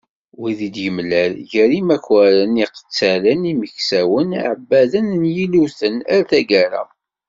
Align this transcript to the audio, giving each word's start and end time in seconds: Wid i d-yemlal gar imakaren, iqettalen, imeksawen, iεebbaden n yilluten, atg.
Wid 0.39 0.59
i 0.67 0.69
d-yemlal 0.75 1.33
gar 1.51 1.71
imakaren, 1.79 2.53
iqettalen, 2.65 3.41
imeksawen, 3.51 4.29
iεebbaden 4.39 5.07
n 5.21 5.23
yilluten, 5.35 5.95
atg. 6.17 6.51